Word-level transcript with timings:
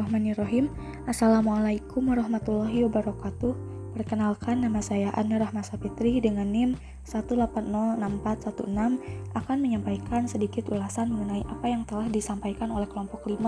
Bismillahirrahmanirrahim. 0.00 0.72
Assalamualaikum 1.04 2.00
warahmatullahi 2.08 2.88
wabarakatuh. 2.88 3.52
Perkenalkan 3.92 4.64
nama 4.64 4.80
saya 4.80 5.12
Anna 5.12 5.36
Rahma 5.36 5.60
Sapitri 5.60 6.24
dengan 6.24 6.48
NIM 6.48 6.72
1806416 7.04 8.96
akan 9.36 9.56
menyampaikan 9.60 10.24
sedikit 10.24 10.72
ulasan 10.72 11.12
mengenai 11.12 11.44
apa 11.44 11.68
yang 11.68 11.84
telah 11.84 12.08
disampaikan 12.08 12.72
oleh 12.72 12.88
kelompok 12.88 13.28
5 13.28 13.44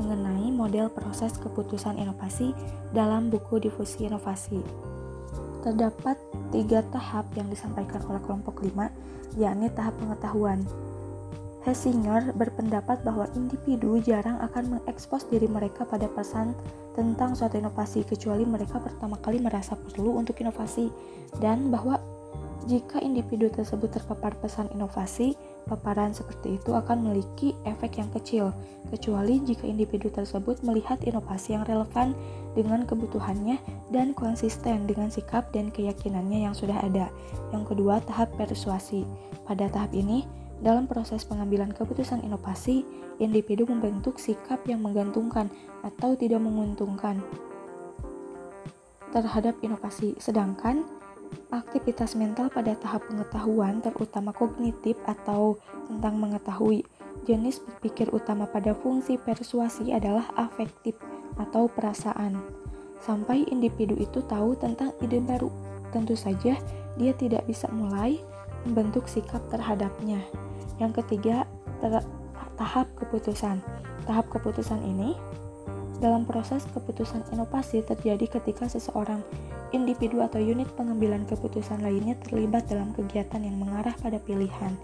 mengenai 0.00 0.48
model 0.48 0.88
proses 0.88 1.36
keputusan 1.36 2.00
inovasi 2.00 2.56
dalam 2.96 3.28
buku 3.28 3.60
difusi 3.60 4.08
inovasi. 4.08 4.64
Terdapat 5.60 6.16
tiga 6.56 6.80
tahap 6.88 7.28
yang 7.36 7.52
disampaikan 7.52 8.00
oleh 8.08 8.24
kelompok 8.24 8.64
5, 8.64 8.88
yakni 9.36 9.68
tahap 9.76 9.92
pengetahuan, 10.00 10.64
Hessinger 11.62 12.34
berpendapat 12.34 13.06
bahwa 13.06 13.30
individu 13.38 14.02
jarang 14.02 14.42
akan 14.42 14.78
mengekspos 14.78 15.30
diri 15.30 15.46
mereka 15.46 15.86
pada 15.86 16.10
pesan 16.10 16.58
tentang 16.98 17.38
suatu 17.38 17.54
inovasi 17.54 18.02
kecuali 18.02 18.42
mereka 18.42 18.82
pertama 18.82 19.14
kali 19.22 19.38
merasa 19.38 19.78
perlu 19.78 20.18
untuk 20.18 20.42
inovasi 20.42 20.90
dan 21.38 21.70
bahwa 21.70 22.02
jika 22.70 23.02
individu 23.02 23.50
tersebut 23.50 23.90
terpapar 23.90 24.38
pesan 24.38 24.70
inovasi, 24.70 25.34
paparan 25.66 26.14
seperti 26.14 26.62
itu 26.62 26.70
akan 26.70 27.02
memiliki 27.02 27.58
efek 27.66 27.98
yang 27.98 28.10
kecil, 28.14 28.54
kecuali 28.86 29.42
jika 29.42 29.66
individu 29.66 30.06
tersebut 30.14 30.62
melihat 30.62 31.02
inovasi 31.02 31.58
yang 31.58 31.66
relevan 31.66 32.14
dengan 32.54 32.86
kebutuhannya 32.86 33.58
dan 33.90 34.14
konsisten 34.14 34.86
dengan 34.86 35.10
sikap 35.10 35.50
dan 35.50 35.74
keyakinannya 35.74 36.46
yang 36.46 36.54
sudah 36.54 36.78
ada. 36.78 37.10
Yang 37.50 37.74
kedua, 37.74 37.98
tahap 38.06 38.30
persuasi. 38.38 39.02
Pada 39.42 39.66
tahap 39.66 39.90
ini, 39.90 40.22
dalam 40.62 40.86
proses 40.86 41.26
pengambilan 41.26 41.74
keputusan 41.74 42.22
inovasi, 42.22 42.86
individu 43.18 43.66
membentuk 43.66 44.22
sikap 44.22 44.62
yang 44.70 44.80
menggantungkan 44.86 45.50
atau 45.82 46.14
tidak 46.14 46.38
menguntungkan 46.38 47.18
terhadap 49.10 49.58
inovasi, 49.60 50.16
sedangkan 50.16 50.86
aktivitas 51.52 52.16
mental 52.16 52.48
pada 52.48 52.72
tahap 52.78 53.04
pengetahuan, 53.10 53.82
terutama 53.84 54.32
kognitif 54.32 54.96
atau 55.04 55.60
tentang 55.90 56.16
mengetahui, 56.16 56.86
jenis 57.28 57.60
berpikir 57.60 58.08
utama 58.14 58.48
pada 58.48 58.72
fungsi 58.72 59.20
persuasi 59.20 59.92
adalah 59.92 60.30
afektif 60.38 60.96
atau 61.36 61.68
perasaan. 61.68 62.40
Sampai 63.02 63.44
individu 63.50 63.98
itu 63.98 64.22
tahu 64.24 64.54
tentang 64.56 64.94
ide 65.02 65.18
baru, 65.18 65.50
tentu 65.90 66.14
saja 66.14 66.54
dia 66.96 67.12
tidak 67.18 67.44
bisa 67.50 67.66
mulai 67.74 68.22
membentuk 68.66 69.06
sikap 69.10 69.42
terhadapnya. 69.50 70.22
Yang 70.78 71.04
ketiga, 71.04 71.46
tahap 72.56 72.88
keputusan. 72.98 73.58
Tahap 74.06 74.26
keputusan 74.30 74.82
ini 74.82 75.14
dalam 76.02 76.26
proses 76.26 76.66
keputusan 76.74 77.22
inovasi 77.30 77.86
terjadi 77.86 78.26
ketika 78.38 78.66
seseorang 78.66 79.22
individu 79.70 80.18
atau 80.18 80.42
unit 80.42 80.66
pengambilan 80.74 81.22
keputusan 81.30 81.78
lainnya 81.78 82.18
terlibat 82.26 82.66
dalam 82.66 82.90
kegiatan 82.90 83.38
yang 83.38 83.56
mengarah 83.62 83.94
pada 84.02 84.18
pilihan 84.18 84.74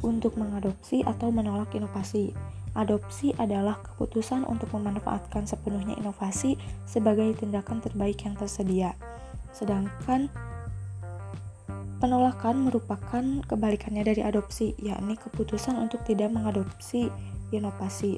untuk 0.00 0.38
mengadopsi 0.38 1.02
atau 1.02 1.34
menolak 1.34 1.74
inovasi. 1.74 2.32
Adopsi 2.78 3.34
adalah 3.34 3.82
keputusan 3.82 4.46
untuk 4.46 4.70
memanfaatkan 4.70 5.42
sepenuhnya 5.42 5.98
inovasi 5.98 6.54
sebagai 6.86 7.34
tindakan 7.34 7.82
terbaik 7.82 8.22
yang 8.22 8.38
tersedia. 8.38 8.94
Sedangkan 9.50 10.30
Penolakan 12.00 12.64
merupakan 12.64 13.24
kebalikannya 13.44 14.08
dari 14.08 14.24
adopsi, 14.24 14.72
yakni 14.80 15.20
keputusan 15.20 15.76
untuk 15.76 16.00
tidak 16.08 16.32
mengadopsi 16.32 17.12
inovasi. 17.52 18.16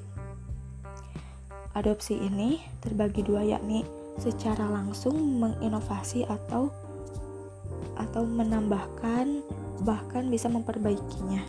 Adopsi 1.75 2.15
ini 2.15 2.63
terbagi 2.79 3.27
dua, 3.27 3.43
yakni 3.43 3.83
secara 4.23 4.71
langsung 4.71 5.19
menginovasi 5.43 6.23
atau 6.31 6.71
atau 7.99 8.23
menambahkan 8.23 9.43
bahkan 9.83 10.31
bisa 10.31 10.47
memperbaikinya. 10.47 11.43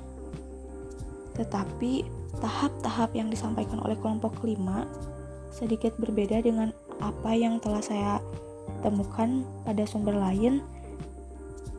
Tetapi 1.37 2.01
tahap-tahap 2.41 3.13
yang 3.13 3.29
disampaikan 3.29 3.77
oleh 3.85 3.93
kelompok 4.01 4.41
kelima 4.41 4.89
sedikit 5.53 5.93
berbeda 6.01 6.41
dengan 6.41 6.73
apa 6.97 7.37
yang 7.37 7.61
telah 7.61 7.83
saya 7.85 8.17
temukan 8.81 9.45
pada 9.61 9.85
sumber 9.85 10.17
lain 10.17 10.65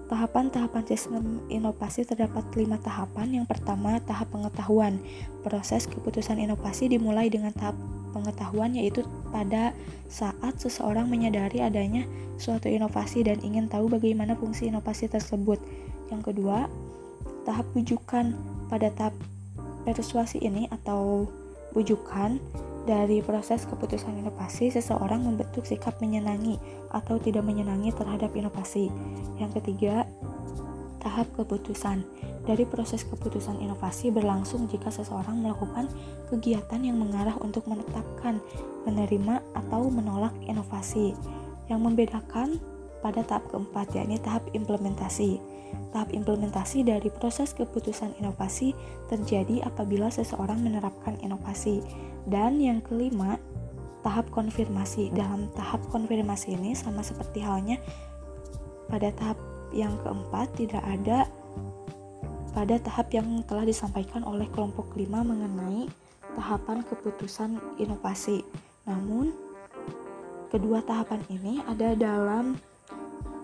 Tahapan-tahapan 0.05 0.85
sistem 0.85 1.41
inovasi 1.49 2.05
terdapat 2.05 2.45
lima 2.55 2.77
tahapan. 2.77 3.41
Yang 3.41 3.57
pertama, 3.57 3.97
tahap 4.05 4.29
pengetahuan. 4.29 5.01
Proses 5.41 5.89
keputusan 5.89 6.37
inovasi 6.37 6.93
dimulai 6.93 7.33
dengan 7.33 7.57
tahap 7.57 7.73
pengetahuan, 8.13 8.77
yaitu 8.77 9.01
pada 9.33 9.73
saat 10.13 10.61
seseorang 10.61 11.09
menyadari 11.09 11.65
adanya 11.65 12.05
suatu 12.37 12.69
inovasi 12.69 13.25
dan 13.25 13.41
ingin 13.41 13.67
tahu 13.67 13.89
bagaimana 13.89 14.37
fungsi 14.37 14.69
inovasi 14.69 15.09
tersebut. 15.09 15.59
Yang 16.13 16.33
kedua, 16.33 16.69
tahap 17.49 17.65
bujukan. 17.73 18.37
Pada 18.69 18.89
tahap 18.93 19.15
persuasi 19.85 20.41
ini 20.41 20.67
atau 20.73 21.29
bujukan, 21.77 22.41
dari 22.85 23.25
proses 23.25 23.65
keputusan 23.65 24.21
inovasi, 24.21 24.69
seseorang 24.69 25.25
membentuk 25.25 25.65
sikap 25.65 25.97
menyenangi 26.05 26.61
atau 26.93 27.17
tidak 27.17 27.45
menyenangi 27.45 27.91
terhadap 27.97 28.37
inovasi. 28.37 28.93
Yang 29.41 29.61
ketiga, 29.61 30.05
tahap 31.01 31.29
keputusan. 31.37 32.05
Dari 32.45 32.69
proses 32.69 33.09
keputusan 33.09 33.57
inovasi 33.65 34.13
berlangsung 34.13 34.69
jika 34.69 34.93
seseorang 34.93 35.41
melakukan 35.41 35.89
kegiatan 36.29 36.81
yang 36.85 37.01
mengarah 37.01 37.37
untuk 37.41 37.65
menetapkan, 37.65 38.37
menerima, 38.85 39.41
atau 39.57 39.89
menolak 39.89 40.37
inovasi. 40.45 41.17
Yang 41.73 41.81
membedakan 41.81 42.61
pada 43.01 43.25
tahap 43.25 43.49
keempat, 43.49 43.97
yakni 43.97 44.21
tahap 44.21 44.45
implementasi. 44.53 45.41
Tahap 45.97 46.13
implementasi 46.13 46.85
dari 46.85 47.09
proses 47.09 47.57
keputusan 47.57 48.13
inovasi 48.21 48.77
terjadi 49.09 49.65
apabila 49.65 50.13
seseorang 50.13 50.61
menerapkan 50.61 51.17
inovasi. 51.25 51.81
Dan 52.25 52.61
yang 52.61 52.81
kelima, 52.81 53.37
tahap 54.05 54.29
konfirmasi. 54.33 55.13
Dalam 55.13 55.49
tahap 55.57 55.81
konfirmasi 55.89 56.57
ini 56.57 56.77
sama 56.77 57.01
seperti 57.01 57.41
halnya 57.41 57.81
pada 58.89 59.09
tahap 59.17 59.41
yang 59.73 59.97
keempat 60.05 60.53
tidak 60.55 60.85
ada 60.85 61.27
pada 62.55 62.79
tahap 62.79 63.11
yang 63.11 63.43
telah 63.43 63.67
disampaikan 63.67 64.23
oleh 64.23 64.47
kelompok 64.55 64.95
5 64.95 65.11
mengenai 65.11 65.91
tahapan 66.39 66.87
keputusan 66.87 67.59
inovasi. 67.83 68.47
Namun, 68.87 69.35
kedua 70.55 70.79
tahapan 70.87 71.19
ini 71.35 71.59
ada 71.67 71.99
dalam 71.99 72.55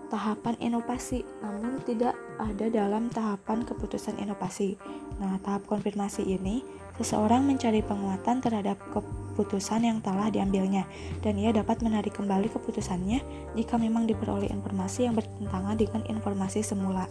tahapan 0.07 0.55
inovasi, 0.63 1.27
namun 1.43 1.83
tidak 1.83 2.15
ada 2.39 2.71
dalam 2.71 3.11
tahapan 3.11 3.67
keputusan 3.67 4.15
inovasi. 4.15 4.79
Nah, 5.19 5.35
tahap 5.43 5.67
konfirmasi 5.67 6.23
ini, 6.31 6.63
seseorang 6.99 7.47
mencari 7.47 7.79
penguatan 7.85 8.43
terhadap 8.43 8.75
keputusan 8.91 9.87
yang 9.87 9.97
telah 10.03 10.27
diambilnya, 10.27 10.83
dan 11.23 11.39
ia 11.39 11.55
dapat 11.55 11.79
menarik 11.85 12.17
kembali 12.17 12.51
keputusannya 12.51 13.19
jika 13.55 13.79
memang 13.79 14.09
diperoleh 14.09 14.49
informasi 14.49 15.07
yang 15.07 15.15
bertentangan 15.15 15.77
dengan 15.77 16.01
informasi 16.09 16.65
semula. 16.65 17.07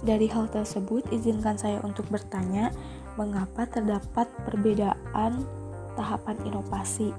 Dari 0.00 0.26
hal 0.32 0.48
tersebut, 0.48 1.04
izinkan 1.12 1.60
saya 1.60 1.78
untuk 1.84 2.08
bertanya, 2.08 2.72
mengapa 3.20 3.68
terdapat 3.68 4.26
perbedaan 4.48 5.44
tahapan 5.92 6.36
inovasi 6.48 7.12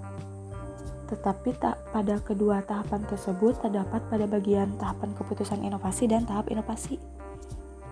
tetapi 1.12 1.52
tak 1.60 1.76
pada 1.92 2.24
kedua 2.24 2.64
tahapan 2.64 3.04
tersebut 3.04 3.60
terdapat 3.60 4.00
pada 4.08 4.24
bagian 4.24 4.72
tahapan 4.80 5.12
keputusan 5.12 5.60
inovasi 5.60 6.08
dan 6.08 6.24
tahap 6.24 6.48
inovasi. 6.48 6.96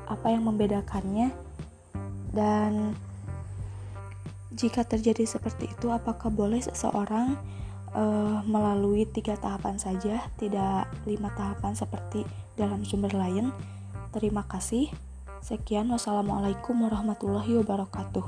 Apa 0.07 0.31
yang 0.31 0.47
membedakannya? 0.47 1.35
Dan 2.31 2.95
jika 4.49 4.81
terjadi 4.81 5.29
seperti 5.29 5.69
itu, 5.69 5.93
apakah 5.93 6.33
boleh 6.33 6.57
seseorang 6.57 7.37
uh, 7.93 8.41
melalui 8.49 9.05
tiga 9.05 9.37
tahapan 9.37 9.77
saja, 9.77 10.25
tidak 10.41 10.89
lima 11.05 11.29
tahapan 11.37 11.77
seperti 11.77 12.25
dalam 12.57 12.81
sumber 12.81 13.13
lain? 13.13 13.53
Terima 14.09 14.41
kasih. 14.49 14.89
Sekian, 15.45 15.93
wassalamualaikum 15.93 16.73
warahmatullahi 16.81 17.61
wabarakatuh. 17.61 18.25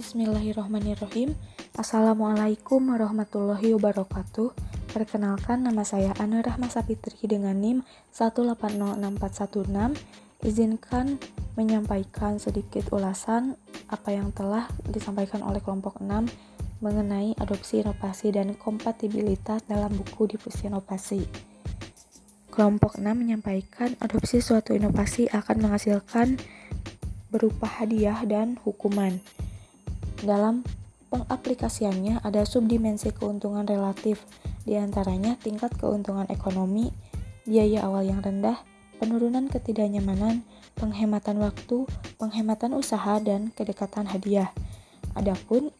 Bismillahirrahmanirrahim 0.00 1.36
Assalamualaikum 1.76 2.82
warahmatullahi 2.82 3.76
wabarakatuh 3.78 4.69
Perkenalkan 4.90 5.62
nama 5.62 5.86
saya 5.86 6.10
Ana 6.18 6.42
Rahma 6.42 6.66
Sapitri 6.66 7.14
dengan 7.30 7.54
NIM 7.54 7.86
1806416 8.10 9.94
Izinkan 10.42 11.14
menyampaikan 11.54 12.42
sedikit 12.42 12.90
ulasan 12.90 13.54
apa 13.86 14.10
yang 14.10 14.34
telah 14.34 14.66
disampaikan 14.90 15.46
oleh 15.46 15.62
kelompok 15.62 16.02
6 16.02 16.26
mengenai 16.82 17.38
adopsi 17.38 17.86
inovasi 17.86 18.34
dan 18.34 18.58
kompatibilitas 18.58 19.62
dalam 19.70 19.94
buku 19.94 20.34
difusi 20.34 20.66
inovasi. 20.66 21.22
Kelompok 22.50 22.98
6 22.98 23.06
menyampaikan 23.14 23.94
adopsi 24.02 24.42
suatu 24.42 24.74
inovasi 24.74 25.30
akan 25.30 25.70
menghasilkan 25.70 26.34
berupa 27.30 27.78
hadiah 27.78 28.26
dan 28.26 28.58
hukuman. 28.66 29.22
Dalam 30.26 30.66
pengaplikasiannya 31.14 32.26
ada 32.26 32.42
subdimensi 32.42 33.14
keuntungan 33.14 33.62
relatif, 33.70 34.26
di 34.70 34.78
antaranya 34.78 35.34
tingkat 35.34 35.74
keuntungan 35.74 36.30
ekonomi, 36.30 36.94
biaya 37.42 37.90
awal 37.90 38.06
yang 38.06 38.22
rendah, 38.22 38.62
penurunan 39.02 39.50
ketidaknyamanan, 39.50 40.46
penghematan 40.78 41.42
waktu, 41.42 41.90
penghematan 42.22 42.78
usaha, 42.78 43.18
dan 43.18 43.50
kedekatan 43.50 44.06
hadiah. 44.06 44.54
Adapun 45.18 45.74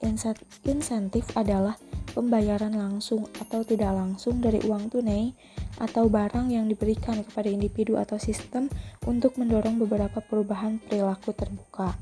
insentif 0.66 1.22
adalah 1.38 1.78
pembayaran 2.10 2.74
langsung 2.74 3.30
atau 3.38 3.62
tidak 3.62 3.94
langsung 3.94 4.42
dari 4.42 4.58
uang 4.66 4.90
tunai 4.90 5.38
atau 5.78 6.10
barang 6.10 6.50
yang 6.50 6.66
diberikan 6.66 7.22
kepada 7.22 7.46
individu 7.46 7.94
atau 7.94 8.18
sistem 8.18 8.66
untuk 9.06 9.38
mendorong 9.38 9.78
beberapa 9.78 10.18
perubahan 10.18 10.82
perilaku 10.82 11.30
terbuka. 11.30 11.94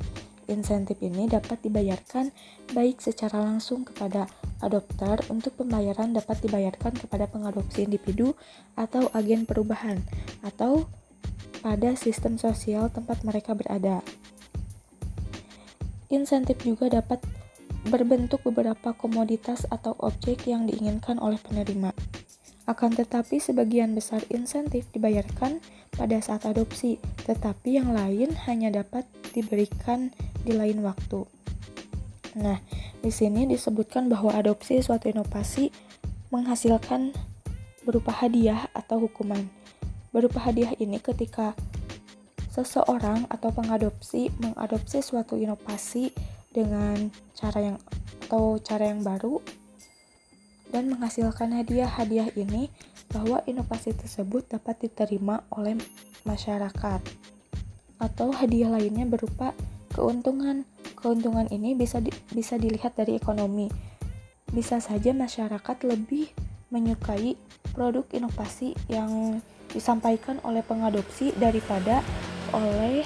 Insentif 0.48 0.96
ini 1.04 1.28
dapat 1.28 1.60
dibayarkan 1.60 2.32
baik 2.72 3.04
secara 3.04 3.44
langsung 3.44 3.84
kepada 3.84 4.24
adopter 4.64 5.20
untuk 5.28 5.60
pembayaran 5.60 6.16
dapat 6.16 6.40
dibayarkan 6.40 6.96
kepada 6.96 7.28
pengadopsi 7.28 7.84
individu 7.84 8.32
atau 8.72 9.12
agen 9.12 9.44
perubahan 9.44 10.00
atau 10.40 10.88
pada 11.60 11.92
sistem 12.00 12.40
sosial 12.40 12.88
tempat 12.88 13.20
mereka 13.28 13.52
berada. 13.52 14.00
Insentif 16.08 16.64
juga 16.64 16.88
dapat 16.88 17.20
berbentuk 17.92 18.40
beberapa 18.48 18.96
komoditas 18.96 19.68
atau 19.68 19.92
objek 20.00 20.48
yang 20.48 20.64
diinginkan 20.64 21.20
oleh 21.20 21.36
penerima. 21.44 21.92
Akan 22.68 22.92
tetapi 22.92 23.40
sebagian 23.40 23.96
besar 23.96 24.20
insentif 24.28 24.84
dibayarkan 24.92 25.64
pada 25.96 26.20
saat 26.20 26.44
adopsi, 26.44 27.00
tetapi 27.24 27.80
yang 27.80 27.96
lain 27.96 28.36
hanya 28.44 28.68
dapat 28.84 29.08
diberikan 29.32 30.12
di 30.44 30.52
lain 30.52 30.84
waktu. 30.84 31.24
Nah, 32.36 32.60
di 33.00 33.08
sini 33.08 33.48
disebutkan 33.48 34.12
bahwa 34.12 34.36
adopsi 34.36 34.84
suatu 34.84 35.08
inovasi 35.08 35.72
menghasilkan 36.28 37.16
berupa 37.88 38.12
hadiah 38.12 38.68
atau 38.76 39.08
hukuman. 39.08 39.48
Berupa 40.12 40.44
hadiah 40.44 40.76
ini 40.76 41.00
ketika 41.00 41.56
seseorang 42.52 43.24
atau 43.32 43.48
pengadopsi 43.48 44.28
mengadopsi 44.44 45.00
suatu 45.00 45.40
inovasi 45.40 46.12
dengan 46.52 47.08
cara 47.32 47.72
yang 47.72 47.76
atau 48.28 48.60
cara 48.60 48.92
yang 48.92 49.00
baru 49.00 49.40
dan 50.68 50.92
menghasilkan 50.92 51.56
hadiah-hadiah 51.56 52.32
ini 52.36 52.68
bahwa 53.08 53.40
inovasi 53.48 53.96
tersebut 53.96 54.48
dapat 54.52 54.84
diterima 54.84 55.44
oleh 55.48 55.80
masyarakat 56.28 57.00
atau 57.98 58.28
hadiah 58.30 58.70
lainnya 58.70 59.08
berupa 59.08 59.56
keuntungan. 59.92 60.68
Keuntungan 60.98 61.46
ini 61.54 61.78
bisa 61.78 62.02
di, 62.02 62.10
bisa 62.34 62.58
dilihat 62.58 62.98
dari 62.98 63.16
ekonomi. 63.16 63.70
Bisa 64.50 64.82
saja 64.82 65.14
masyarakat 65.14 65.76
lebih 65.86 66.30
menyukai 66.68 67.38
produk 67.72 68.04
inovasi 68.12 68.76
yang 68.90 69.40
disampaikan 69.72 70.40
oleh 70.44 70.64
pengadopsi 70.64 71.32
daripada 71.36 72.00
oleh 72.52 73.04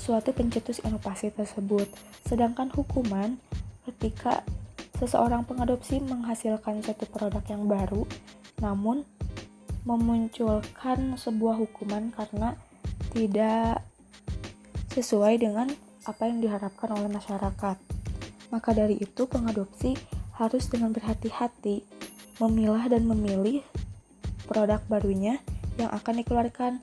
suatu 0.00 0.32
pencetus 0.32 0.80
inovasi 0.84 1.32
tersebut. 1.32 1.88
Sedangkan 2.24 2.72
hukuman 2.72 3.36
ketika 3.84 4.44
seseorang 5.04 5.44
pengadopsi 5.44 6.00
menghasilkan 6.00 6.80
suatu 6.80 7.04
produk 7.04 7.44
yang 7.44 7.68
baru, 7.68 8.08
namun 8.64 9.04
memunculkan 9.84 11.20
sebuah 11.20 11.60
hukuman 11.60 12.08
karena 12.16 12.56
tidak 13.12 13.84
sesuai 14.96 15.44
dengan 15.44 15.68
apa 16.08 16.24
yang 16.24 16.40
diharapkan 16.40 16.88
oleh 16.96 17.12
masyarakat. 17.12 17.76
Maka 18.48 18.70
dari 18.72 18.96
itu, 18.96 19.28
pengadopsi 19.28 19.92
harus 20.40 20.72
dengan 20.72 20.96
berhati-hati 20.96 21.84
memilah 22.40 22.88
dan 22.88 23.04
memilih 23.04 23.60
produk 24.48 24.80
barunya 24.88 25.36
yang 25.76 25.92
akan 25.92 26.24
dikeluarkan 26.24 26.80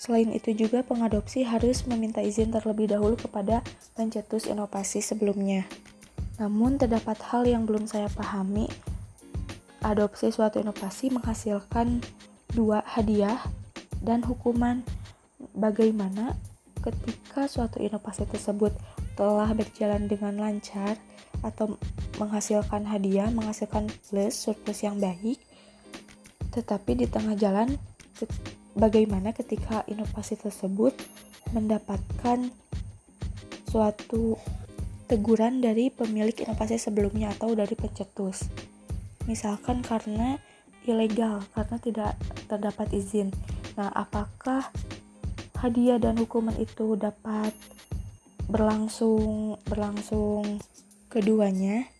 Selain 0.00 0.32
itu 0.32 0.56
juga 0.56 0.80
pengadopsi 0.80 1.44
harus 1.44 1.84
meminta 1.84 2.24
izin 2.24 2.48
terlebih 2.48 2.88
dahulu 2.88 3.20
kepada 3.20 3.60
pencetus 3.92 4.48
inovasi 4.48 5.04
sebelumnya. 5.04 5.68
Namun 6.40 6.80
terdapat 6.80 7.20
hal 7.28 7.44
yang 7.44 7.68
belum 7.68 7.84
saya 7.84 8.08
pahami. 8.08 8.64
Adopsi 9.84 10.32
suatu 10.32 10.56
inovasi 10.56 11.12
menghasilkan 11.12 12.00
dua 12.56 12.80
hadiah 12.88 13.44
dan 14.00 14.24
hukuman. 14.24 14.80
Bagaimana 15.52 16.36
ketika 16.80 17.44
suatu 17.44 17.76
inovasi 17.76 18.24
tersebut 18.24 18.72
telah 19.20 19.52
berjalan 19.52 20.08
dengan 20.08 20.40
lancar 20.40 20.96
atau 21.44 21.76
menghasilkan 22.16 22.88
hadiah, 22.88 23.28
menghasilkan 23.28 23.88
plus 24.08 24.32
surplus 24.32 24.80
yang 24.80 24.96
baik, 24.96 25.40
tetapi 26.52 27.04
di 27.04 27.06
tengah 27.08 27.36
jalan 27.36 27.76
bagaimana 28.76 29.32
ketika 29.36 29.84
inovasi 29.88 30.40
tersebut 30.40 30.96
mendapatkan 31.52 32.48
suatu 33.68 34.36
teguran 35.10 35.58
dari 35.58 35.90
pemilik 35.90 36.46
inovasi 36.46 36.78
sebelumnya 36.78 37.34
atau 37.34 37.50
dari 37.58 37.74
pencetus. 37.74 38.46
Misalkan 39.26 39.82
karena 39.82 40.38
ilegal, 40.86 41.42
karena 41.50 41.76
tidak 41.82 42.12
terdapat 42.46 42.86
izin. 42.94 43.34
Nah, 43.74 43.90
apakah 43.90 44.70
hadiah 45.58 45.98
dan 45.98 46.14
hukuman 46.14 46.54
itu 46.62 46.94
dapat 46.94 47.50
berlangsung 48.46 49.58
berlangsung 49.66 50.62
keduanya? 51.10 51.90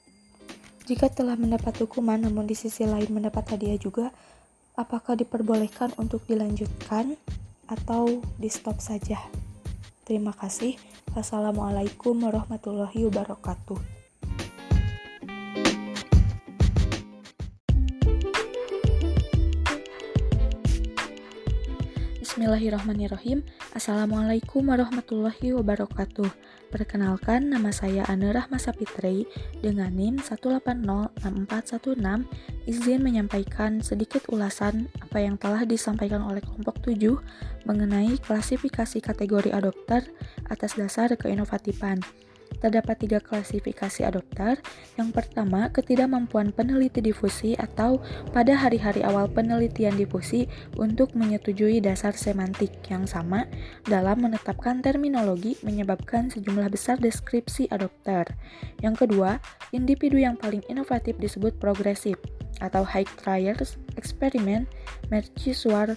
Jika 0.86 1.10
telah 1.10 1.34
mendapat 1.34 1.82
hukuman 1.82 2.22
namun 2.22 2.46
di 2.46 2.54
sisi 2.54 2.86
lain 2.86 3.10
mendapat 3.10 3.58
hadiah 3.58 3.78
juga, 3.78 4.14
apakah 4.78 5.18
diperbolehkan 5.18 5.98
untuk 5.98 6.22
dilanjutkan 6.30 7.18
atau 7.66 8.22
di 8.38 8.46
stop 8.46 8.78
saja. 8.78 9.18
Terima 10.10 10.34
kasih. 10.34 10.74
Wassalamualaikum 11.14 12.18
warahmatullahi 12.18 13.06
wabarakatuh. 13.06 13.78
Bismillahirrahmanirrahim. 22.18 23.46
Assalamualaikum 23.70 24.66
warahmatullahi 24.66 25.54
wabarakatuh. 25.54 26.26
Perkenalkan, 26.70 27.50
nama 27.50 27.74
saya 27.74 28.06
Ane 28.06 28.30
Rahma 28.30 28.54
Sapitri 28.54 29.26
dengan 29.58 29.90
NIM 29.90 30.22
1806416. 30.22 32.30
Izin 32.70 33.02
menyampaikan 33.02 33.82
sedikit 33.82 34.22
ulasan 34.30 34.86
apa 35.02 35.18
yang 35.18 35.34
telah 35.34 35.66
disampaikan 35.66 36.22
oleh 36.22 36.38
kelompok 36.38 36.78
7 36.86 37.18
mengenai 37.66 38.14
klasifikasi 38.22 39.02
kategori 39.02 39.50
adopter 39.50 40.14
atas 40.46 40.78
dasar 40.78 41.10
keinovatifan. 41.18 42.06
Terdapat 42.58 42.98
tiga 42.98 43.22
klasifikasi 43.22 44.02
adopter. 44.02 44.58
Yang 44.98 45.14
pertama, 45.14 45.70
ketidakmampuan 45.70 46.50
peneliti 46.50 46.98
difusi 46.98 47.54
atau 47.54 48.02
pada 48.34 48.58
hari-hari 48.58 49.06
awal 49.06 49.30
penelitian 49.30 49.94
difusi 49.94 50.50
untuk 50.74 51.14
menyetujui 51.14 51.78
dasar 51.78 52.12
semantik 52.18 52.74
yang 52.90 53.06
sama 53.06 53.46
dalam 53.86 54.26
menetapkan 54.26 54.82
terminologi 54.82 55.54
menyebabkan 55.62 56.28
sejumlah 56.28 56.66
besar 56.68 56.98
deskripsi 56.98 57.70
adopter. 57.70 58.26
Yang 58.82 59.06
kedua, 59.06 59.38
individu 59.70 60.18
yang 60.18 60.34
paling 60.34 60.66
inovatif 60.66 61.14
disebut 61.22 61.56
progresif 61.62 62.18
atau 62.60 62.84
high 62.84 63.08
trials, 63.16 63.80
eksperimen, 63.96 64.68
mercusuar, 65.08 65.96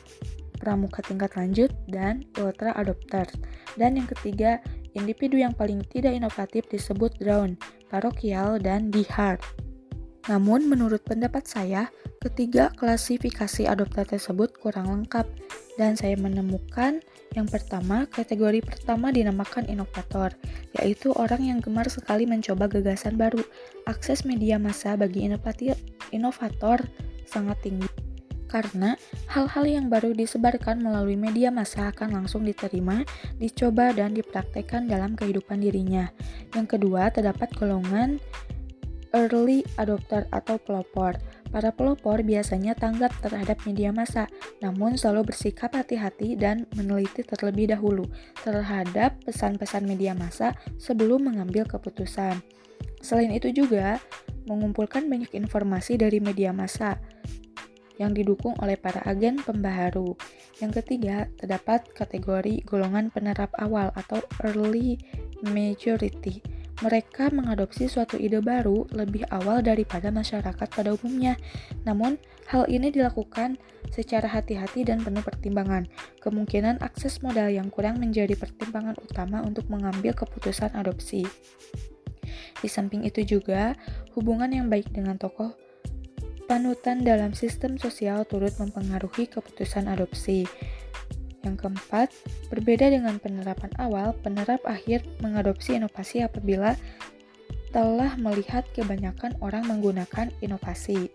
pramuka 0.64 1.04
tingkat 1.04 1.36
lanjut, 1.36 1.72
dan 1.92 2.24
ultra 2.40 2.72
adopter. 2.80 3.28
Dan 3.76 4.00
yang 4.00 4.08
ketiga, 4.08 4.64
individu 4.94 5.38
yang 5.38 5.54
paling 5.54 5.82
tidak 5.90 6.14
inovatif 6.14 6.66
disebut 6.70 7.14
drone, 7.22 7.58
parokial, 7.90 8.58
dan 8.62 8.90
dihard. 8.90 9.42
Namun, 10.32 10.72
menurut 10.72 11.04
pendapat 11.04 11.44
saya, 11.44 11.92
ketiga 12.24 12.72
klasifikasi 12.80 13.68
adopter 13.68 14.08
tersebut 14.08 14.56
kurang 14.56 14.88
lengkap, 14.88 15.28
dan 15.76 15.98
saya 16.00 16.16
menemukan 16.16 17.04
yang 17.34 17.50
pertama, 17.50 18.06
kategori 18.14 18.62
pertama 18.62 19.10
dinamakan 19.10 19.66
inovator, 19.66 20.38
yaitu 20.78 21.10
orang 21.18 21.42
yang 21.42 21.60
gemar 21.60 21.90
sekali 21.90 22.30
mencoba 22.30 22.70
gagasan 22.70 23.18
baru. 23.18 23.42
Akses 23.90 24.22
media 24.22 24.62
massa 24.62 24.94
bagi 24.94 25.26
inovator 26.14 26.80
sangat 27.26 27.58
tinggi 27.66 27.90
karena 28.54 28.94
hal-hal 29.34 29.66
yang 29.66 29.90
baru 29.90 30.14
disebarkan 30.14 30.78
melalui 30.78 31.18
media 31.18 31.50
massa 31.50 31.90
akan 31.90 32.22
langsung 32.22 32.46
diterima, 32.46 33.02
dicoba, 33.42 33.90
dan 33.98 34.14
dipraktekkan 34.14 34.86
dalam 34.86 35.18
kehidupan 35.18 35.58
dirinya. 35.58 36.14
Yang 36.54 36.78
kedua, 36.78 37.10
terdapat 37.10 37.50
golongan 37.58 38.22
early 39.18 39.66
adopter 39.82 40.30
atau 40.30 40.62
pelopor. 40.62 41.18
Para 41.50 41.70
pelopor 41.70 42.22
biasanya 42.26 42.74
tanggap 42.74 43.14
terhadap 43.22 43.62
media 43.66 43.94
massa, 43.94 44.26
namun 44.62 44.98
selalu 44.98 45.34
bersikap 45.34 45.74
hati-hati 45.74 46.34
dan 46.38 46.66
meneliti 46.78 47.26
terlebih 47.26 47.74
dahulu 47.74 48.10
terhadap 48.42 49.18
pesan-pesan 49.26 49.86
media 49.86 50.18
massa 50.18 50.58
sebelum 50.82 51.30
mengambil 51.30 51.66
keputusan. 51.66 52.42
Selain 53.06 53.30
itu 53.30 53.54
juga 53.54 54.02
mengumpulkan 54.50 55.06
banyak 55.06 55.30
informasi 55.38 55.94
dari 56.02 56.18
media 56.18 56.50
massa 56.50 56.98
yang 58.02 58.14
didukung 58.14 58.58
oleh 58.62 58.78
para 58.80 59.02
agen 59.06 59.38
pembaharu. 59.42 60.18
Yang 60.58 60.84
ketiga, 60.84 61.30
terdapat 61.38 61.86
kategori 61.94 62.66
golongan 62.66 63.14
penerap 63.14 63.54
awal 63.60 63.94
atau 63.94 64.22
early 64.42 64.98
majority 65.46 66.42
mereka 66.84 67.32
mengadopsi 67.32 67.88
suatu 67.88 68.20
ide 68.20 68.44
baru 68.44 68.84
lebih 68.92 69.24
awal 69.32 69.64
daripada 69.64 70.12
masyarakat 70.12 70.68
pada 70.68 70.92
umumnya. 70.92 71.40
Namun, 71.88 72.20
hal 72.52 72.68
ini 72.68 72.92
dilakukan 72.92 73.56
secara 73.88 74.28
hati-hati 74.28 74.84
dan 74.84 75.00
penuh 75.00 75.24
pertimbangan. 75.24 75.88
Kemungkinan 76.20 76.84
akses 76.84 77.24
modal 77.24 77.54
yang 77.54 77.72
kurang 77.72 78.04
menjadi 78.04 78.36
pertimbangan 78.36 79.00
utama 79.00 79.46
untuk 79.46 79.70
mengambil 79.72 80.12
keputusan 80.12 80.76
adopsi. 80.76 81.24
Di 82.60 82.68
samping 82.68 83.08
itu 83.08 83.22
juga, 83.22 83.80
hubungan 84.18 84.52
yang 84.52 84.68
baik 84.68 84.92
dengan 84.92 85.16
tokoh 85.16 85.56
panutan 86.46 87.02
dalam 87.02 87.32
sistem 87.32 87.80
sosial 87.80 88.28
turut 88.28 88.54
mempengaruhi 88.60 89.28
keputusan 89.28 89.88
adopsi. 89.88 90.44
Yang 91.44 91.56
keempat, 91.68 92.10
berbeda 92.48 92.88
dengan 92.88 93.20
penerapan 93.20 93.72
awal, 93.80 94.16
penerap 94.24 94.64
akhir 94.64 95.04
mengadopsi 95.20 95.76
inovasi 95.76 96.24
apabila 96.24 96.80
telah 97.76 98.16
melihat 98.16 98.64
kebanyakan 98.72 99.36
orang 99.44 99.68
menggunakan 99.68 100.32
inovasi. 100.40 101.12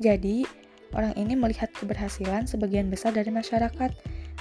Jadi, 0.00 0.48
orang 0.96 1.12
ini 1.20 1.36
melihat 1.36 1.68
keberhasilan 1.76 2.48
sebagian 2.48 2.88
besar 2.88 3.12
dari 3.12 3.28
masyarakat, 3.28 3.92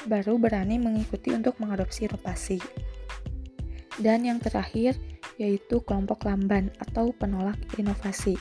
baru 0.08 0.40
berani 0.40 0.80
mengikuti 0.80 1.36
untuk 1.36 1.60
mengadopsi 1.60 2.08
inovasi. 2.08 2.64
Dan 4.00 4.24
yang 4.24 4.40
terakhir, 4.40 4.96
yaitu 5.36 5.84
kelompok 5.84 6.24
lamban 6.24 6.72
atau 6.80 7.12
penolak 7.12 7.60
inovasi, 7.76 8.40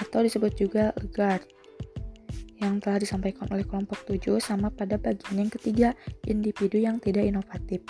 atau 0.00 0.24
disebut 0.24 0.52
juga 0.56 0.96
Lagarde 0.96 1.46
yang 2.60 2.76
telah 2.76 3.00
disampaikan 3.00 3.48
oleh 3.48 3.64
kelompok 3.64 4.04
7 4.04 4.36
sama 4.36 4.68
pada 4.68 5.00
bagian 5.00 5.40
yang 5.40 5.50
ketiga, 5.52 5.96
individu 6.28 6.76
yang 6.76 7.00
tidak 7.00 7.24
inovatif. 7.24 7.80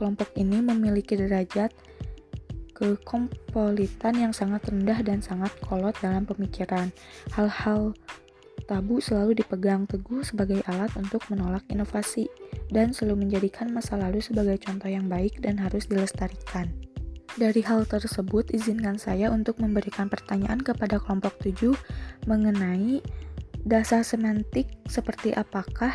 Kelompok 0.00 0.32
ini 0.40 0.64
memiliki 0.64 1.12
derajat 1.12 1.68
kekompolitan 2.72 4.16
yang 4.16 4.32
sangat 4.32 4.64
rendah 4.72 5.04
dan 5.04 5.20
sangat 5.20 5.52
kolot 5.60 5.92
dalam 6.00 6.24
pemikiran. 6.24 6.88
Hal-hal 7.36 7.92
tabu 8.64 8.96
selalu 9.04 9.44
dipegang 9.44 9.84
teguh 9.84 10.24
sebagai 10.24 10.64
alat 10.64 10.88
untuk 10.96 11.20
menolak 11.28 11.60
inovasi 11.68 12.32
dan 12.72 12.96
selalu 12.96 13.28
menjadikan 13.28 13.68
masa 13.68 14.00
lalu 14.00 14.24
sebagai 14.24 14.56
contoh 14.64 14.88
yang 14.88 15.04
baik 15.04 15.36
dan 15.44 15.60
harus 15.60 15.84
dilestarikan. 15.84 16.72
Dari 17.38 17.62
hal 17.62 17.86
tersebut, 17.86 18.50
izinkan 18.50 18.98
saya 18.98 19.30
untuk 19.30 19.62
memberikan 19.62 20.10
pertanyaan 20.10 20.58
kepada 20.58 20.98
kelompok 20.98 21.38
7 21.42 21.74
mengenai 22.26 22.98
Dasar 23.60 24.00
semantik 24.00 24.72
seperti 24.88 25.36
apakah 25.36 25.92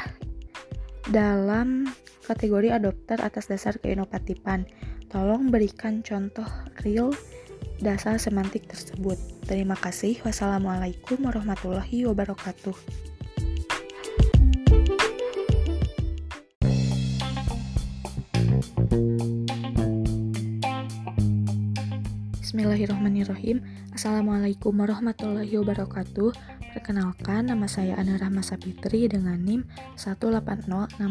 dalam 1.09 1.89
kategori 2.29 2.77
adopter 2.77 3.17
atas 3.17 3.49
dasar 3.49 3.81
keinovatifan? 3.81 4.69
Tolong 5.09 5.49
berikan 5.49 6.05
contoh 6.05 6.45
real 6.85 7.09
dasar 7.81 8.21
semantik 8.21 8.69
tersebut. 8.69 9.17
Terima 9.49 9.73
kasih. 9.73 10.21
Wassalamualaikum 10.21 11.25
warahmatullahi 11.25 12.05
wabarakatuh. 12.05 13.14
Bismillahirrahmanirrahim. 22.85 23.65
Assalamualaikum 23.97 24.69
warahmatullahi 24.77 25.57
wabarakatuh. 25.57 26.37
Perkenalkan, 26.77 27.49
nama 27.49 27.65
saya 27.65 27.97
Ana 27.97 28.13
Rahma 28.21 28.45
Sapitri 28.45 29.09
dengan 29.09 29.41
NIM 29.41 29.65
1806416 29.97 31.01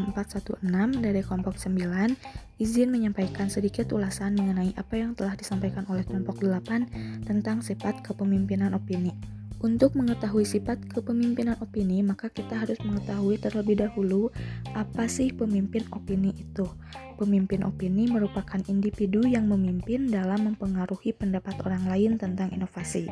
dari 1.02 1.18
kelompok 1.26 1.58
9. 1.58 2.14
Izin 2.62 2.94
menyampaikan 2.94 3.50
sedikit 3.50 3.90
ulasan 3.90 4.38
mengenai 4.38 4.70
apa 4.78 5.02
yang 5.02 5.18
telah 5.18 5.34
disampaikan 5.34 5.82
oleh 5.90 6.06
kelompok 6.06 6.38
8 6.46 7.26
tentang 7.26 7.58
sifat 7.58 8.06
kepemimpinan 8.06 8.70
opini. 8.78 9.10
Untuk 9.58 9.98
mengetahui 9.98 10.46
sifat 10.46 10.78
kepemimpinan 10.94 11.58
opini, 11.58 12.06
maka 12.06 12.30
kita 12.30 12.54
harus 12.54 12.78
mengetahui 12.86 13.42
terlebih 13.42 13.82
dahulu 13.82 14.30
apa 14.78 15.10
sih 15.10 15.34
pemimpin 15.34 15.82
opini 15.90 16.38
itu. 16.38 16.70
Pemimpin 17.14 17.62
opini 17.62 18.10
merupakan 18.10 18.58
individu 18.66 19.22
yang 19.22 19.46
memimpin 19.46 20.10
dalam 20.10 20.50
mempengaruhi 20.50 21.14
pendapat 21.14 21.54
orang 21.62 21.86
lain 21.86 22.18
tentang 22.18 22.50
inovasi. 22.50 23.06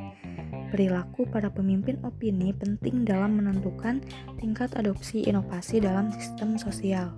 Perilaku 0.75 1.31
para 1.31 1.47
pemimpin 1.53 2.03
opini 2.03 2.51
penting 2.51 3.07
dalam 3.07 3.39
menentukan 3.39 4.03
tingkat 4.43 4.75
adopsi 4.75 5.23
inovasi 5.23 5.79
dalam 5.79 6.11
sistem 6.11 6.59
sosial. 6.59 7.15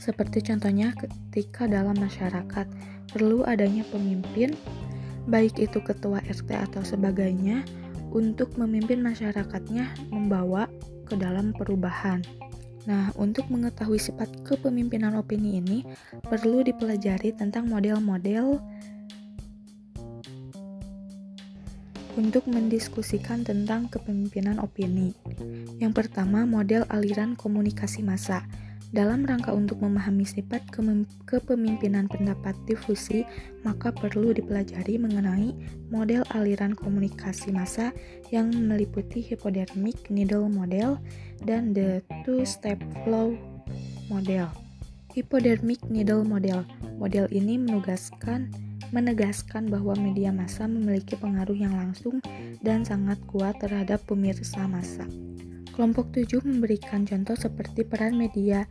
Seperti 0.00 0.40
contohnya 0.40 0.96
ketika 0.96 1.68
dalam 1.68 1.98
masyarakat 2.00 2.64
perlu 3.12 3.44
adanya 3.44 3.84
pemimpin, 3.92 4.56
baik 5.28 5.60
itu 5.60 5.82
ketua 5.84 6.24
RT 6.24 6.48
atau 6.48 6.80
sebagainya, 6.80 7.60
untuk 8.14 8.56
memimpin 8.56 9.04
masyarakatnya 9.04 10.08
membawa 10.08 10.70
ke 11.04 11.18
dalam 11.18 11.52
perubahan. 11.52 12.22
Nah, 12.86 13.10
untuk 13.18 13.50
mengetahui 13.50 13.98
sifat 13.98 14.30
kepemimpinan 14.46 15.18
opini 15.18 15.58
ini, 15.58 15.82
perlu 16.22 16.62
dipelajari 16.62 17.34
tentang 17.34 17.66
model-model 17.66 18.62
untuk 22.16 22.48
mendiskusikan 22.48 23.44
tentang 23.44 23.90
kepemimpinan 23.92 24.62
opini. 24.62 25.12
Yang 25.82 25.92
pertama, 26.06 26.48
model 26.48 26.88
aliran 26.88 27.36
komunikasi 27.36 28.00
massa. 28.00 28.46
Dalam 28.96 29.28
rangka 29.28 29.52
untuk 29.52 29.84
memahami 29.84 30.24
sifat 30.24 30.72
kepemimpinan 31.28 32.08
pendapat 32.08 32.56
difusi, 32.64 33.28
maka 33.60 33.92
perlu 33.92 34.32
dipelajari 34.32 34.96
mengenai 34.96 35.52
model 35.92 36.24
aliran 36.32 36.72
komunikasi 36.72 37.52
massa 37.52 37.92
yang 38.32 38.48
meliputi 38.48 39.20
hypodermic 39.20 40.00
needle 40.08 40.48
model 40.48 40.96
dan 41.44 41.76
the 41.76 42.00
two-step 42.24 42.80
flow 43.04 43.36
model. 44.08 44.48
Hypodermic 45.12 45.84
needle 45.92 46.24
model. 46.24 46.64
Model 46.96 47.28
ini 47.28 47.60
menugaskan 47.60 48.48
menegaskan 48.96 49.68
bahwa 49.68 49.92
media 49.98 50.32
massa 50.32 50.64
memiliki 50.64 51.20
pengaruh 51.20 51.58
yang 51.58 51.76
langsung 51.76 52.24
dan 52.64 52.80
sangat 52.80 53.20
kuat 53.28 53.60
terhadap 53.60 54.00
pemirsa 54.08 54.64
massa. 54.64 55.04
Kelompok 55.76 56.08
7 56.16 56.40
memberikan 56.40 57.04
contoh 57.04 57.36
seperti 57.36 57.84
peran 57.84 58.16
media 58.16 58.64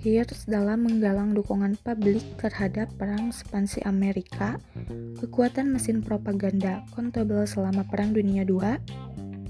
Hears 0.00 0.48
dalam 0.48 0.88
menggalang 0.88 1.36
dukungan 1.36 1.76
publik 1.84 2.24
terhadap 2.40 2.88
perang 2.96 3.28
ekspansi 3.28 3.84
Amerika, 3.84 4.56
kekuatan 5.20 5.68
mesin 5.68 6.00
propaganda 6.00 6.80
kontabel 6.96 7.44
selama 7.44 7.84
Perang 7.84 8.16
Dunia 8.16 8.42
II, 8.48 8.80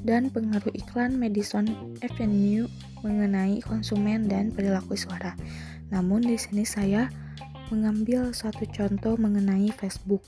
dan 0.02 0.26
pengaruh 0.34 0.74
iklan 0.74 1.14
Madison 1.14 1.70
Avenue 2.02 2.66
mengenai 3.06 3.62
konsumen 3.62 4.26
dan 4.26 4.50
perilaku 4.50 4.98
suara. 4.98 5.38
Namun 5.94 6.26
di 6.26 6.34
sini 6.34 6.66
saya 6.66 7.06
mengambil 7.70 8.34
satu 8.34 8.66
contoh 8.66 9.14
mengenai 9.14 9.70
Facebook. 9.78 10.26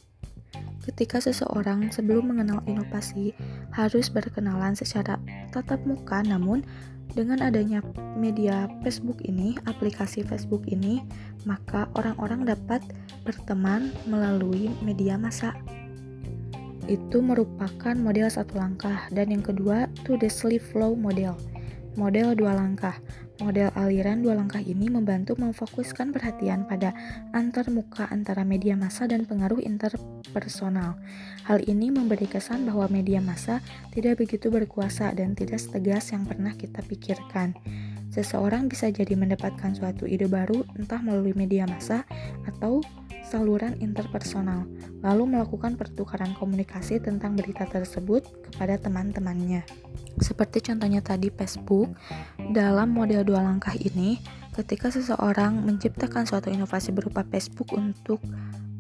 Ketika 0.83 1.23
seseorang 1.23 1.95
sebelum 1.95 2.35
mengenal 2.35 2.59
inovasi 2.67 3.31
harus 3.71 4.11
berkenalan 4.11 4.75
secara 4.75 5.15
tatap 5.55 5.79
muka, 5.87 6.27
namun 6.27 6.67
dengan 7.15 7.39
adanya 7.45 7.85
media 8.19 8.67
Facebook 8.83 9.23
ini, 9.23 9.55
aplikasi 9.71 10.27
Facebook 10.27 10.67
ini, 10.67 11.07
maka 11.47 11.87
orang-orang 11.95 12.51
dapat 12.51 12.83
berteman 13.23 13.95
melalui 14.11 14.75
media 14.83 15.15
massa. 15.15 15.55
Itu 16.91 17.23
merupakan 17.23 17.95
model 17.95 18.27
satu 18.27 18.59
langkah, 18.59 19.07
dan 19.15 19.31
yang 19.31 19.45
kedua, 19.45 19.87
to 20.03 20.19
the 20.19 20.27
sleep 20.27 20.65
flow 20.75 20.99
model, 20.99 21.39
model 21.95 22.35
dua 22.35 22.59
langkah. 22.59 22.99
Model 23.43 23.75
aliran 23.75 24.23
dua 24.23 24.39
langkah 24.39 24.63
ini 24.63 24.87
membantu 24.87 25.35
memfokuskan 25.35 26.15
perhatian 26.15 26.63
pada 26.63 26.95
antar 27.35 27.67
muka 27.75 28.07
antara 28.15 28.47
media 28.47 28.79
massa 28.79 29.11
dan 29.11 29.27
pengaruh 29.27 29.59
interpersonal. 29.59 30.95
Hal 31.43 31.59
ini 31.67 31.91
memberi 31.91 32.31
kesan 32.31 32.71
bahwa 32.71 32.87
media 32.87 33.19
massa 33.19 33.59
tidak 33.91 34.23
begitu 34.23 34.47
berkuasa 34.47 35.11
dan 35.19 35.35
tidak 35.35 35.59
setegas 35.59 36.15
yang 36.15 36.23
pernah 36.23 36.55
kita 36.55 36.87
pikirkan. 36.87 37.59
Seseorang 38.15 38.71
bisa 38.71 38.95
jadi 38.95 39.19
mendapatkan 39.19 39.75
suatu 39.75 40.07
ide 40.07 40.31
baru 40.31 40.63
entah 40.79 41.03
melalui 41.03 41.35
media 41.35 41.67
massa 41.67 42.07
atau 42.47 42.79
saluran 43.27 43.75
interpersonal, 43.83 44.71
lalu 45.03 45.37
melakukan 45.37 45.75
pertukaran 45.75 46.33
komunikasi 46.39 47.03
tentang 47.03 47.35
berita 47.35 47.67
tersebut 47.67 48.23
kepada 48.49 48.79
teman-temannya. 48.79 49.67
Seperti 50.23 50.63
contohnya 50.73 51.03
tadi 51.03 51.29
Facebook, 51.29 51.91
dalam 52.55 52.95
model 52.95 53.27
dua 53.27 53.43
langkah 53.43 53.75
ini, 53.75 54.23
ketika 54.55 54.95
seseorang 54.95 55.59
menciptakan 55.67 56.25
suatu 56.25 56.49
inovasi 56.49 56.95
berupa 56.95 57.27
Facebook 57.27 57.75
untuk 57.75 58.23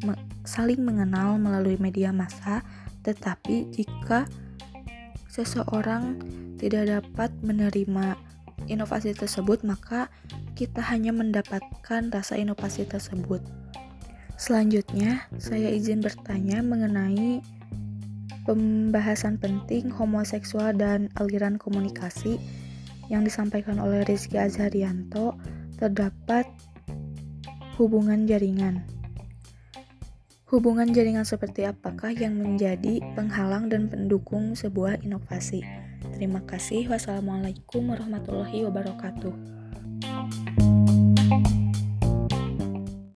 me 0.06 0.14
saling 0.42 0.82
mengenal 0.82 1.38
melalui 1.38 1.78
media 1.78 2.10
massa, 2.10 2.62
tetapi 3.02 3.70
jika 3.74 4.26
seseorang 5.30 6.18
tidak 6.58 6.90
dapat 7.00 7.30
menerima 7.42 8.14
inovasi 8.70 9.16
tersebut, 9.16 9.66
maka 9.66 10.06
kita 10.54 10.84
hanya 10.92 11.10
mendapatkan 11.10 12.12
rasa 12.12 12.38
inovasi 12.38 12.86
tersebut. 12.86 13.42
Selanjutnya, 14.40 15.28
saya 15.38 15.70
izin 15.70 16.02
bertanya 16.02 16.60
mengenai 16.60 17.40
pembahasan 18.42 19.38
penting 19.38 19.86
homoseksual 19.88 20.74
dan 20.74 21.06
aliran 21.14 21.56
komunikasi 21.58 22.42
yang 23.06 23.22
disampaikan 23.22 23.78
oleh 23.78 24.02
Rizky 24.08 24.38
Azharianto 24.40 25.38
terdapat 25.78 26.46
hubungan 27.78 28.26
jaringan. 28.26 28.82
Hubungan 30.52 30.92
jaringan 30.92 31.24
seperti 31.24 31.64
apakah 31.64 32.12
yang 32.12 32.36
menjadi 32.36 33.00
penghalang 33.16 33.72
dan 33.72 33.88
pendukung 33.88 34.52
sebuah 34.52 35.00
inovasi? 35.00 35.64
Terima 36.12 36.44
kasih. 36.44 36.92
Wassalamualaikum 36.92 37.88
warahmatullahi 37.88 38.60
wabarakatuh. 38.68 39.61